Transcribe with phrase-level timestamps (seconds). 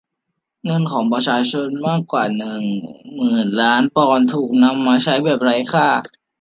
[0.65, 5.87] เงินของประชาชนมากกว่าหนื่นล้านปอนด์ถูกนำมาใช้แบบไร้ค่า